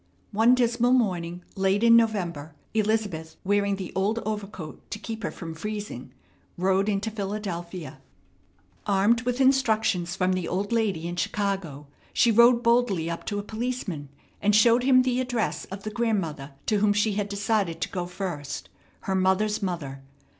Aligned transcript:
One 0.31 0.55
dismal 0.55 0.93
morning, 0.93 1.43
late 1.55 1.83
in 1.83 1.95
November, 1.95 2.55
Elizabeth, 2.73 3.35
wearing 3.43 3.75
the 3.75 3.93
old 3.95 4.17
overcoat 4.25 4.81
to 4.89 4.97
keep 4.97 5.21
her 5.21 5.29
from 5.29 5.53
freezing, 5.53 6.11
rode 6.57 6.89
into 6.89 7.11
Philadelphia. 7.11 7.99
Armed 8.87 9.21
with 9.21 9.39
instructions 9.39 10.15
from 10.15 10.33
the 10.33 10.47
old 10.47 10.71
lady 10.71 11.07
in 11.07 11.17
Chicago, 11.17 11.85
she 12.13 12.31
rode 12.31 12.63
boldly 12.63 13.11
up 13.11 13.27
to 13.27 13.37
a 13.37 13.43
policeman, 13.43 14.09
and 14.41 14.55
showed 14.55 14.81
him 14.81 15.03
the 15.03 15.19
address 15.21 15.65
of 15.65 15.83
the 15.83 15.91
grandmother 15.91 16.53
to 16.65 16.79
whom 16.79 16.93
she 16.93 17.13
had 17.13 17.29
decided 17.29 17.79
to 17.81 17.89
go 17.89 18.07
first, 18.07 18.69
her 19.01 19.13
mother's 19.13 19.61
mother. 19.61 20.01